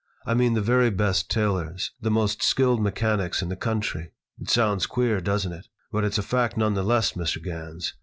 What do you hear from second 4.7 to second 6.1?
queer, doesn't it? But